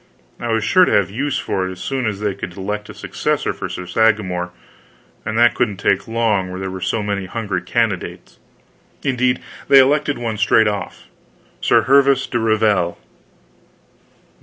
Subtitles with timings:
[0.39, 2.93] I was sure to have use for it as soon as they could elect a
[2.95, 4.49] successor for Sir Sagramor,
[5.27, 8.39] and that couldn't take long where there were so many hungry candidates.
[9.03, 11.03] Indeed, they elected one straight off
[11.61, 12.97] Sir Hervis de Revel.